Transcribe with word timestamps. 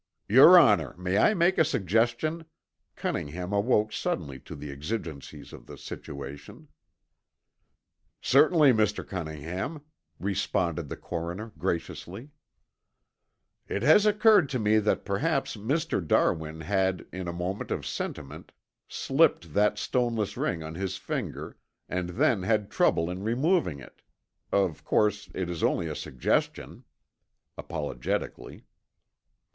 "Your 0.27 0.57
honor, 0.57 0.95
may 0.97 1.19
I 1.19 1.35
make 1.35 1.59
a 1.59 1.63
suggestion?" 1.63 2.45
Cunningham 2.95 3.53
awoke 3.53 3.93
suddenly 3.93 4.39
to 4.39 4.55
the 4.55 4.71
exigencies 4.71 5.53
of 5.53 5.67
the 5.67 5.77
situation. 5.77 6.69
"Certainly, 8.19 8.73
Mr. 8.73 9.07
Cunningham," 9.07 9.83
responded 10.19 10.89
the 10.89 10.97
coroner 10.97 11.51
graciously. 11.55 12.31
"It 13.67 13.83
has 13.83 14.07
occurred 14.07 14.49
to 14.49 14.57
me 14.59 14.79
that 14.79 15.05
perhaps 15.05 15.55
Mr. 15.55 16.03
Darwin 16.03 16.61
had 16.61 17.05
in 17.13 17.27
a 17.27 17.31
moment 17.31 17.69
of 17.69 17.85
sentiment 17.85 18.51
slipped 18.87 19.53
that 19.53 19.77
stoneless 19.77 20.35
ring 20.35 20.63
on 20.63 20.73
his 20.73 20.97
finger, 20.97 21.57
and 21.87 22.09
then 22.09 22.41
had 22.41 22.71
trouble 22.71 23.07
in 23.11 23.21
removing 23.21 23.79
it. 23.79 24.01
Of 24.51 24.83
course 24.83 25.29
it 25.35 25.47
is 25.47 25.61
only 25.61 25.85
a 25.87 25.95
suggestion," 25.95 26.85
apologetically. 27.55 28.65